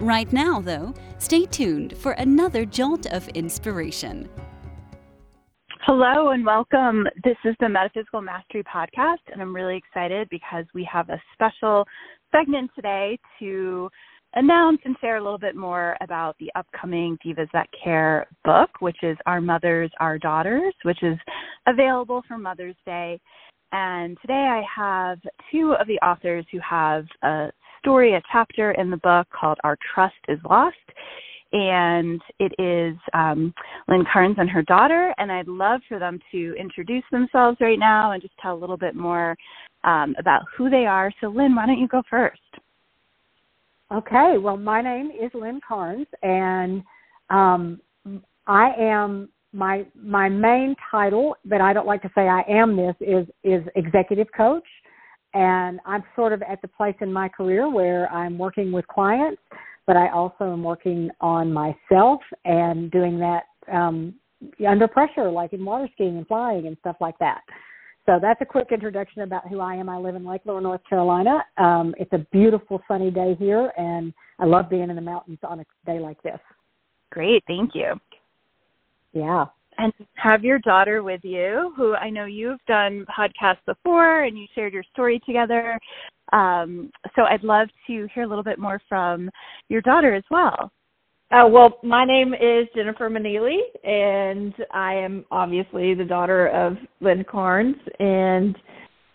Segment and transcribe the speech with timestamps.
[0.00, 4.28] Right now, though, stay tuned for another jolt of inspiration.
[5.86, 7.06] Hello and welcome.
[7.24, 11.86] This is the Metaphysical Mastery Podcast, and I'm really excited because we have a special
[12.30, 13.88] segment today to
[14.34, 18.98] announce and share a little bit more about the upcoming Divas That Care book, which
[19.02, 21.16] is Our Mothers, Our Daughters, which is
[21.66, 23.18] available for Mother's Day.
[23.72, 25.18] And today I have
[25.50, 27.48] two of the authors who have a
[27.86, 30.74] story, a chapter in the book called Our Trust is Lost.
[31.52, 33.54] And it is um,
[33.86, 35.14] Lynn Carnes and her daughter.
[35.18, 38.76] And I'd love for them to introduce themselves right now and just tell a little
[38.76, 39.36] bit more
[39.84, 41.12] um, about who they are.
[41.20, 42.40] So, Lynn, why don't you go first?
[43.94, 44.34] Okay.
[44.36, 46.82] Well, my name is Lynn Carnes, and
[47.30, 47.80] um,
[48.48, 52.96] I am my my main title, but I don't like to say I am this
[53.00, 54.64] is is executive coach
[55.34, 59.40] and I'm sort of at the place in my career where I'm working with clients,
[59.86, 64.14] but I also am working on myself and doing that um,
[64.66, 67.42] under pressure, like in water skiing and flying and stuff like that.
[68.06, 69.88] So that's a quick introduction about who I am.
[69.88, 71.44] I live in Lake Lure, North Carolina.
[71.58, 75.60] Um, it's a beautiful sunny day here, and I love being in the mountains on
[75.60, 76.38] a day like this.
[77.10, 77.94] Great, thank you.
[79.12, 79.46] Yeah
[79.78, 84.46] and have your daughter with you, who I know you've done podcasts before and you
[84.54, 85.78] shared your story together.
[86.32, 89.30] Um, so I'd love to hear a little bit more from
[89.68, 90.70] your daughter as well.
[91.30, 97.24] Uh, well, my name is Jennifer Maneely, and I am obviously the daughter of Lynn
[97.28, 97.74] Carnes.
[97.98, 98.54] And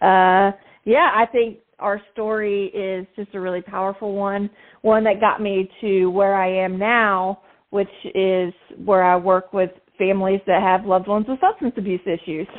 [0.01, 0.51] uh,
[0.83, 4.49] yeah, I think our story is just a really powerful one,
[4.81, 9.71] one that got me to where I am now, which is where I work with
[10.01, 12.47] families that have loved ones with substance abuse issues.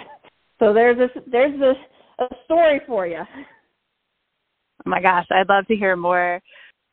[0.58, 3.18] So there's a there's a, a story for you.
[3.18, 6.40] Oh my gosh, I'd love to hear more.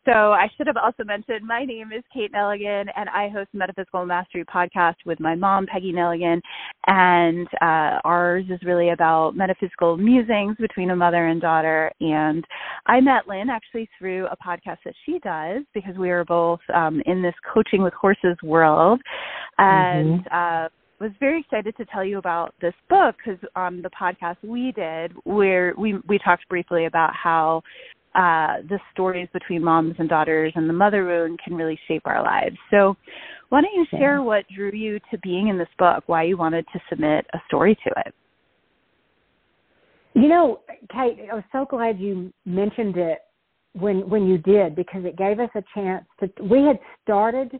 [0.06, 4.06] So I should have also mentioned my name is Kate Neligan, and I host Metaphysical
[4.06, 6.40] Mastery podcast with my mom, Peggy Neligan,
[6.88, 11.92] and uh, ours is really about metaphysical musings between a mother and daughter.
[12.00, 12.46] And
[12.86, 17.02] I met Lynn actually through a podcast that she does because we are both um,
[17.06, 19.02] in this coaching with horses world,
[19.58, 20.22] and.
[20.22, 20.66] Mm-hmm.
[20.66, 24.74] Uh, was very excited to tell you about this book because on the podcast we
[24.74, 27.62] did where we we talked briefly about how
[28.16, 32.24] uh, the stories between moms and daughters and the mother wound can really shape our
[32.24, 32.58] lives.
[32.72, 32.96] So,
[33.50, 36.04] why don't you share what drew you to being in this book?
[36.08, 38.14] Why you wanted to submit a story to it?
[40.14, 40.62] You know,
[40.92, 43.20] Kate, I was so glad you mentioned it
[43.74, 46.30] when when you did because it gave us a chance to.
[46.44, 47.60] We had started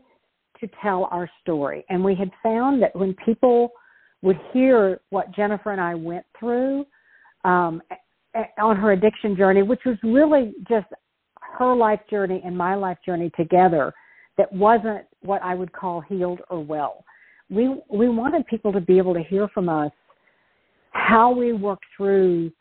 [0.60, 3.70] to tell our story, and we had found that when people
[4.22, 6.84] would hear what Jennifer and I went through,
[7.44, 7.82] um,
[8.58, 10.86] on her addiction journey, which was really just
[11.58, 13.92] her life journey and my life journey together
[14.38, 17.04] that wasn't what I would call healed or well.
[17.50, 19.90] We we wanted people to be able to hear from us
[20.92, 22.52] how we work through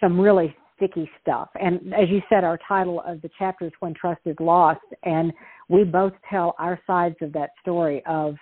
[0.00, 1.48] some really sticky stuff.
[1.58, 4.80] And as you said, our title of the chapter is When Trust is Lost.
[5.04, 5.32] And
[5.68, 8.36] we both tell our sides of that story of,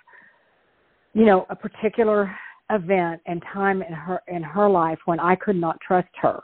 [1.13, 2.35] you know, a particular
[2.71, 6.43] event and time in her in her life when I could not trust her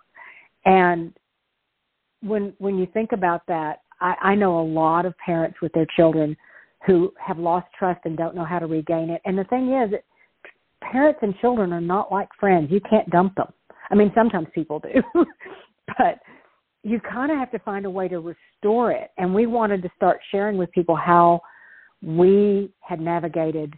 [0.65, 1.13] and
[2.23, 5.87] when when you think about that, I, I know a lot of parents with their
[5.97, 6.37] children
[6.87, 9.21] who have lost trust and don't know how to regain it.
[9.25, 9.99] And the thing is,
[10.81, 12.71] parents and children are not like friends.
[12.71, 13.53] You can't dump them.
[13.91, 15.03] I mean, sometimes people do,
[15.99, 16.19] but
[16.83, 19.11] you kind of have to find a way to restore it.
[19.19, 21.41] And we wanted to start sharing with people how
[22.03, 23.75] we had navigated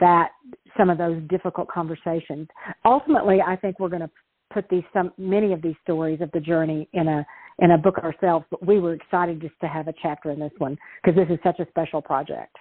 [0.00, 0.30] that
[0.76, 2.48] some of those difficult conversations.
[2.84, 4.10] Ultimately, I think we're going to
[4.52, 7.26] put these some many of these stories of the journey in a
[7.60, 10.52] in a book ourselves, but we were excited just to have a chapter in this
[10.58, 12.56] one because this is such a special project.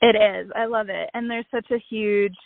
[0.00, 0.50] It is.
[0.54, 1.10] I love it.
[1.14, 2.36] And there's such a huge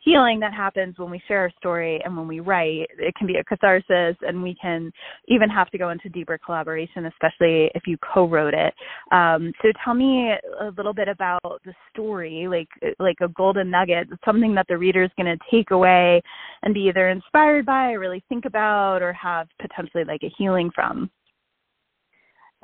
[0.00, 2.86] healing that happens when we share our story and when we write.
[2.98, 4.92] It can be a catharsis and we can
[5.26, 8.74] even have to go into deeper collaboration, especially if you co-wrote it.
[9.10, 12.68] Um, so tell me a little bit about the story, like
[12.98, 16.20] like a golden nugget, something that the reader is going to take away
[16.62, 20.70] and be either inspired by or really think about or have potentially like a healing
[20.74, 21.10] from.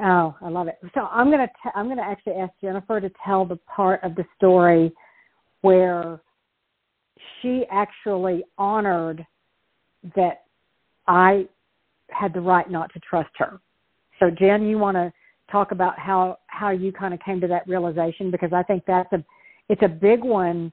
[0.00, 0.78] Oh, I love it.
[0.94, 4.24] So I'm gonna t- I'm gonna actually ask Jennifer to tell the part of the
[4.36, 4.92] story
[5.60, 6.20] where
[7.40, 9.24] she actually honored
[10.16, 10.44] that
[11.06, 11.46] I
[12.10, 13.60] had the right not to trust her.
[14.18, 15.12] So Jen, you want to
[15.50, 19.12] talk about how how you kind of came to that realization because I think that's
[19.12, 19.24] a
[19.68, 20.72] it's a big one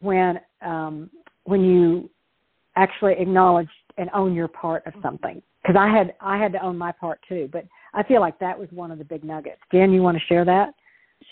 [0.00, 1.10] when um
[1.44, 2.10] when you
[2.76, 3.68] actually acknowledge
[3.98, 7.20] and own your part of something because I had I had to own my part
[7.28, 7.64] too but
[7.94, 9.60] I feel like that was one of the big nuggets.
[9.72, 10.74] Jen, you want to share that?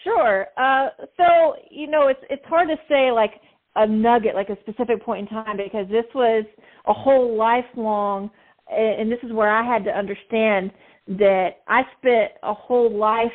[0.05, 0.47] Sure.
[0.57, 3.33] Uh so, you know, it's it's hard to say like
[3.77, 6.45] a nugget, like a specific point in time because this was
[6.87, 8.31] a whole lifelong
[8.71, 10.71] and this is where I had to understand
[11.09, 13.33] that I spent a whole life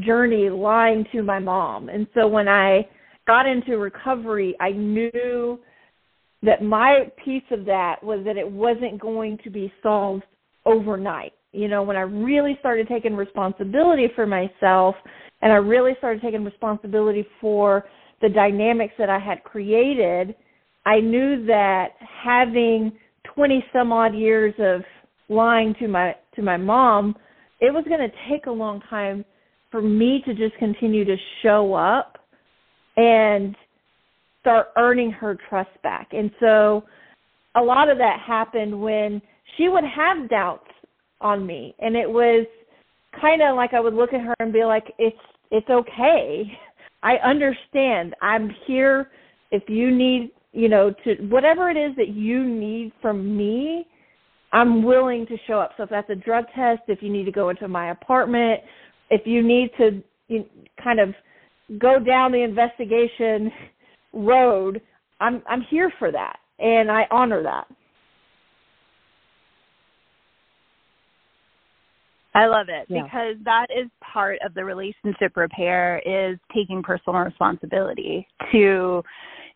[0.00, 1.88] journey lying to my mom.
[1.88, 2.88] And so when I
[3.26, 5.58] got into recovery, I knew
[6.42, 10.24] that my piece of that was that it wasn't going to be solved
[10.64, 11.32] overnight.
[11.56, 14.94] You know, when I really started taking responsibility for myself
[15.40, 17.86] and I really started taking responsibility for
[18.20, 20.34] the dynamics that I had created,
[20.84, 21.92] I knew that
[22.22, 22.92] having
[23.34, 24.82] 20 some odd years of
[25.30, 27.16] lying to my to my mom,
[27.60, 29.24] it was going to take a long time
[29.70, 32.18] for me to just continue to show up
[32.98, 33.56] and
[34.40, 36.08] start earning her trust back.
[36.12, 36.84] And so
[37.56, 39.22] a lot of that happened when
[39.56, 40.65] she would have doubts
[41.20, 42.46] on me and it was
[43.20, 45.16] kind of like I would look at her and be like it's
[45.50, 46.44] it's okay.
[47.02, 48.14] I understand.
[48.20, 49.10] I'm here
[49.50, 53.86] if you need, you know, to whatever it is that you need from me,
[54.52, 55.72] I'm willing to show up.
[55.76, 58.60] So if that's a drug test, if you need to go into my apartment,
[59.10, 60.44] if you need to you,
[60.82, 61.14] kind of
[61.78, 63.52] go down the investigation
[64.12, 64.80] road,
[65.20, 67.66] I'm I'm here for that, and I honor that.
[72.36, 73.02] I love it yeah.
[73.02, 79.02] because that is part of the relationship repair is taking personal responsibility to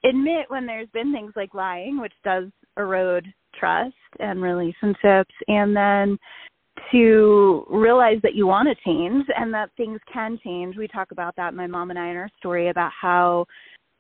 [0.03, 2.45] admit when there's been things like lying, which does
[2.79, 3.27] erode
[3.59, 6.19] trust and relationships and then
[6.91, 10.77] to realize that you want to change and that things can change.
[10.79, 13.45] We talk about that my mom and I in our story about how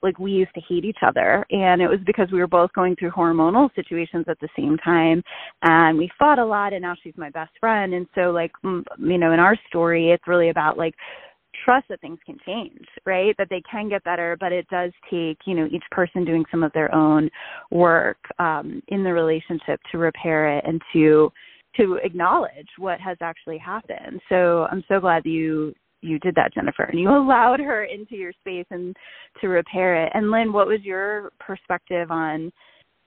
[0.02, 2.97] like we used to hate each other and it was because we were both going
[2.97, 5.23] through hormonal situations at the same time
[5.62, 9.19] and we fought a lot and now she's my best friend and so like you
[9.19, 10.94] know in our story it's really about like
[11.64, 13.35] trust that things can change, right?
[13.38, 16.62] That they can get better, but it does take, you know, each person doing some
[16.62, 17.31] of their own
[17.70, 21.31] work um, in the relationship to repair it and to
[21.76, 24.20] to acknowledge what has actually happened.
[24.29, 28.32] So I'm so glad you you did that, Jennifer, and you allowed her into your
[28.41, 28.97] space and
[29.41, 30.12] to repair it.
[30.14, 32.52] And Lynn, what was your perspective on,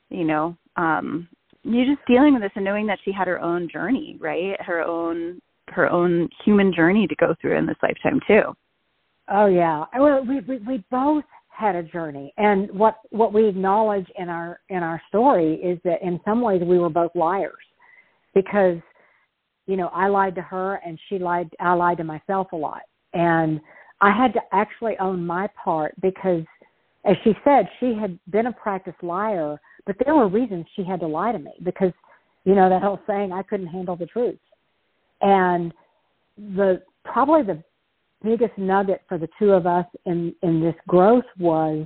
[0.09, 1.27] you know, um,
[1.63, 4.61] you just dealing with this and knowing that she had her own journey, right?
[4.61, 8.53] Her own her own human journey to go through in this lifetime too.
[9.29, 9.85] Oh yeah.
[9.97, 14.59] Well, we we, we both had a journey, and what what we acknowledge in our
[14.69, 17.53] in our story is that in some ways we were both liars,
[18.35, 18.77] because
[19.67, 22.83] you know I lied to her and she lied I lied to myself a lot,
[23.13, 23.59] and
[24.03, 26.43] I had to actually own my part because,
[27.05, 30.99] as she said, she had been a practiced liar, but there were reasons she had
[30.99, 31.93] to lie to me because,
[32.43, 34.39] you know, that whole saying I couldn't handle the truth.
[35.21, 35.73] And
[36.37, 37.63] the probably the
[38.23, 41.85] biggest nugget for the two of us in in this growth was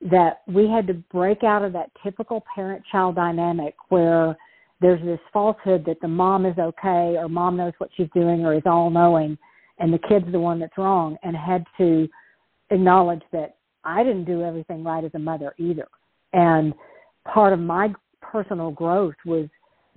[0.00, 4.36] that we had to break out of that typical parent child dynamic where
[4.82, 8.54] there's this falsehood that the mom is okay or mom knows what she's doing or
[8.54, 9.38] is all knowing
[9.78, 12.08] and the kid's the one that's wrong and had to
[12.70, 15.88] acknowledge that I didn't do everything right as a mother either.
[16.32, 16.74] And
[17.32, 19.48] part of my personal growth was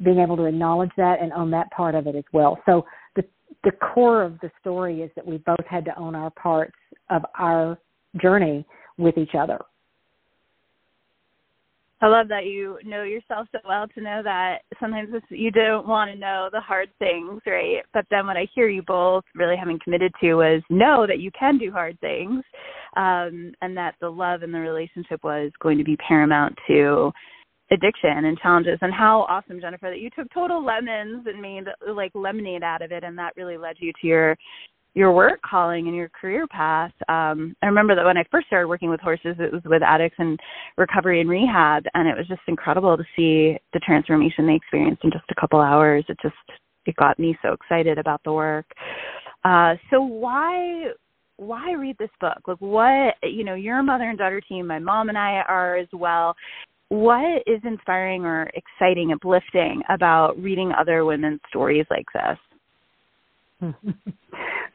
[0.04, 2.60] being able to acknowledge that and own that part of it as well.
[2.66, 3.24] So the
[3.64, 6.76] the core of the story is that we both had to own our parts
[7.10, 7.78] of our
[8.22, 8.66] journey
[8.98, 9.60] with each other.
[12.02, 16.12] I love that you know yourself so well to know that sometimes you don't want
[16.12, 17.84] to know the hard things, right?
[17.94, 21.32] But then what I hear you both really having committed to was know that you
[21.38, 22.44] can do hard things,
[22.98, 27.12] um, and that the love in the relationship was going to be paramount to
[27.72, 31.64] addiction and challenges and how awesome jennifer that you took total lemons and made
[31.96, 34.38] like lemonade out of it and that really led you to your
[34.96, 38.68] your work calling and your career path um i remember that when i first started
[38.68, 40.40] working with horses it was with addicts and
[40.78, 45.12] recovery and rehab and it was just incredible to see the transformation they experienced in
[45.12, 46.36] just a couple hours it just
[46.86, 48.66] it got me so excited about the work
[49.44, 50.86] uh so why
[51.38, 52.38] why read this book?
[52.48, 55.76] Like what you know, you're a mother and daughter team, my mom and I are
[55.76, 56.34] as well
[56.90, 63.74] what is inspiring or exciting, uplifting about reading other women's stories like this?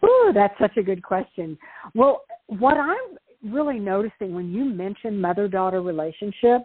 [0.05, 1.59] Ooh, that's such a good question.
[1.95, 6.65] Well, what I'm really noticing when you mention mother daughter relationships,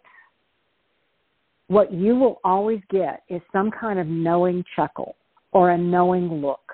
[1.68, 5.16] what you will always get is some kind of knowing chuckle
[5.52, 6.74] or a knowing look.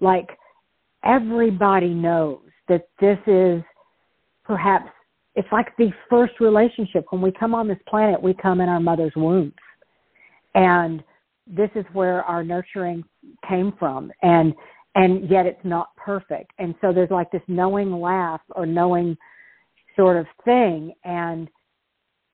[0.00, 0.28] Like
[1.04, 3.62] everybody knows that this is
[4.44, 4.88] perhaps
[5.34, 7.06] it's like the first relationship.
[7.10, 9.52] When we come on this planet, we come in our mother's wombs.
[10.54, 11.02] And
[11.46, 13.04] this is where our nurturing
[13.48, 14.10] came from.
[14.22, 14.52] And
[14.98, 16.50] and yet it's not perfect.
[16.58, 19.16] And so there's like this knowing laugh or knowing
[19.94, 20.92] sort of thing.
[21.04, 21.48] And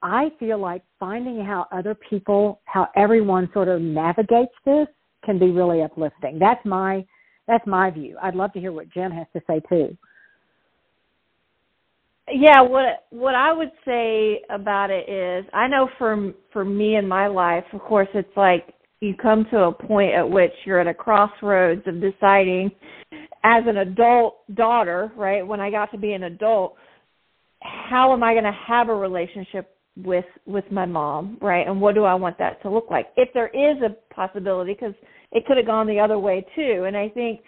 [0.02, 4.86] I feel like finding how other people, how everyone sort of navigates this
[5.26, 6.38] can be really uplifting.
[6.38, 7.04] That's my
[7.46, 8.16] that's my view.
[8.22, 9.94] I'd love to hear what Jen has to say too.
[12.32, 17.06] Yeah, what what I would say about it is I know for for me in
[17.06, 18.72] my life, of course, it's like
[19.04, 22.70] you come to a point at which you're at a crossroads of deciding
[23.44, 25.46] as an adult daughter, right?
[25.46, 26.76] When I got to be an adult,
[27.60, 31.66] how am I going to have a relationship with with my mom, right?
[31.66, 33.08] And what do I want that to look like?
[33.16, 34.94] If there is a possibility because
[35.30, 36.84] it could have gone the other way too.
[36.86, 37.40] And I think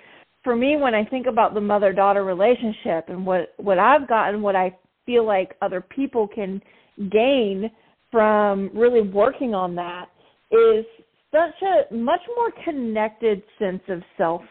[0.45, 4.55] for me when I think about the mother-daughter relationship and what what I've gotten what
[4.55, 6.63] I feel like other people can
[7.11, 7.71] gain
[8.13, 10.07] from really working on that
[10.51, 10.85] is
[11.33, 14.43] such a much more connected sense of self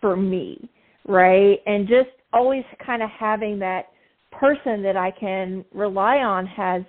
[0.00, 0.68] for me,
[1.06, 1.58] right?
[1.66, 3.86] And just always kind of having that
[4.32, 6.82] person that I can rely on has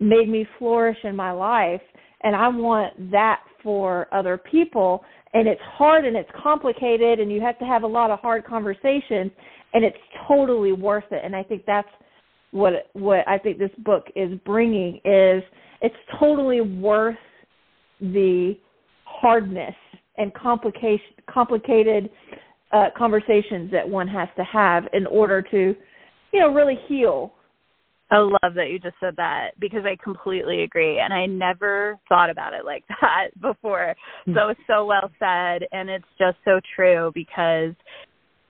[0.00, 1.80] made me flourish in my life
[2.22, 5.04] and I want that for other people
[5.34, 8.44] and it's hard and it's complicated and you have to have a lot of hard
[8.44, 9.30] conversations
[9.74, 9.96] and it's
[10.26, 11.88] totally worth it and I think that's
[12.50, 15.42] what what I think this book is bringing is
[15.82, 17.16] it's totally worth
[18.00, 18.54] the
[19.04, 19.74] hardness
[20.18, 22.10] and complication complicated
[22.72, 25.74] uh, conversations that one has to have in order to
[26.32, 27.32] you know really heal
[28.10, 31.00] I love that you just said that because I completely agree.
[31.00, 33.94] And I never thought about it like that before.
[34.26, 34.34] Hmm.
[34.34, 35.66] So it's so well said.
[35.72, 37.74] And it's just so true because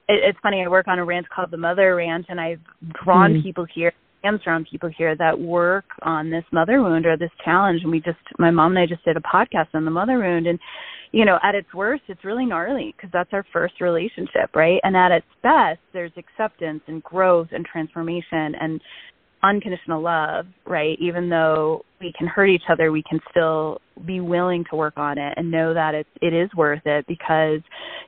[0.08, 0.62] it, it's funny.
[0.62, 2.60] I work on a ranch called the Mother Ranch, and I've
[3.02, 3.92] drawn mm people here,
[4.26, 7.80] hands around people here that work on this mother wound or this challenge.
[7.82, 10.46] And we just, my mom and I just did a podcast on the mother wound.
[10.46, 10.58] And,
[11.12, 14.80] you know, at its worst, it's really gnarly because that's our first relationship, right?
[14.82, 18.80] And at its best, there's acceptance and growth and transformation and
[19.42, 20.96] unconditional love, right?
[21.00, 25.18] Even though we can hurt each other, we can still be willing to work on
[25.18, 27.60] it and know that it's it is worth it because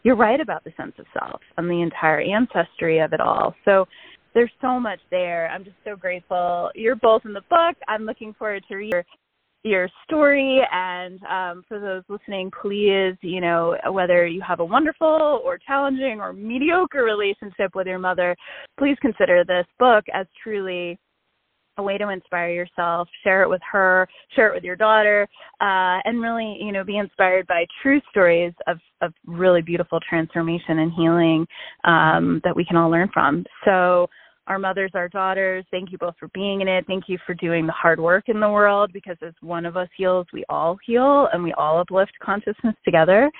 [0.03, 3.55] you're right about the sense of self and the entire ancestry of it all.
[3.65, 3.87] So
[4.39, 5.49] there's so much there.
[5.49, 6.71] I'm just so grateful.
[6.77, 7.77] You're both in the book.
[7.89, 9.05] I'm looking forward to read your
[9.65, 15.43] your story and um, for those listening please you know whether you have a wonderful
[15.45, 18.37] or challenging or mediocre relationship with your mother
[18.79, 20.97] please consider this book as truly
[21.79, 25.27] a way to inspire yourself share it with her share it with your daughter
[25.61, 30.79] uh, and really you know be inspired by true stories of of really beautiful transformation
[30.79, 31.45] and healing
[31.83, 34.09] um, that we can all learn from so
[34.49, 35.65] our mothers, our daughters.
[35.71, 36.85] Thank you both for being in it.
[36.87, 39.89] Thank you for doing the hard work in the world because as one of us
[39.97, 43.31] heals, we all heal and we all uplift consciousness together.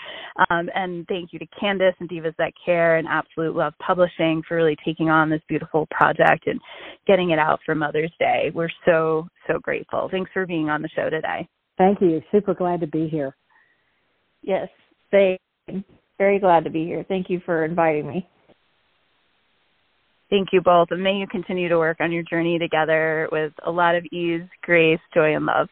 [0.51, 4.57] Um, and thank you to Candace and Divas That Care and Absolute Love Publishing for
[4.57, 6.61] really taking on this beautiful project and
[7.07, 8.53] getting it out for Mother's Day.
[8.55, 10.09] We're so, so grateful.
[10.11, 11.49] Thanks for being on the show today.
[11.79, 12.21] Thank you.
[12.31, 13.35] Super glad to be here.
[14.43, 14.69] Yes,
[15.11, 15.41] thank
[16.19, 17.05] very glad to be here.
[17.09, 18.29] Thank you for inviting me.
[20.31, 23.71] Thank you both, and may you continue to work on your journey together with a
[23.71, 25.69] lot of ease, grace, joy, and love.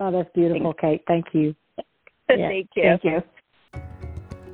[0.00, 1.02] Oh, that's beautiful, Kate.
[1.06, 1.54] Thank you.
[2.28, 2.82] Thank you.
[2.82, 3.22] Thank you.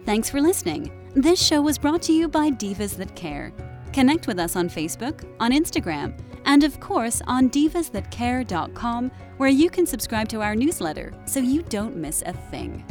[0.04, 0.92] Thanks for listening.
[1.14, 3.52] This show was brought to you by Divas That Care.
[3.92, 9.86] Connect with us on Facebook, on Instagram, and of course on divasthatcare.com, where you can
[9.86, 12.84] subscribe to our newsletter so you don't miss a thing.